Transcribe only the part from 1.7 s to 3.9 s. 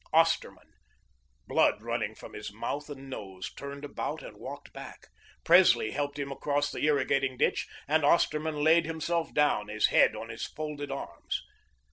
running from his mouth and nose, turned